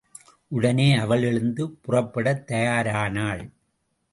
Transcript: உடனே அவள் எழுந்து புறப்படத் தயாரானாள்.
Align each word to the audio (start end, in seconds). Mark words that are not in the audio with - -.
உடனே 0.47 0.95
அவள் 0.95 1.23
எழுந்து 1.23 1.69
புறப்படத் 1.69 2.51
தயாரானாள். 2.51 3.51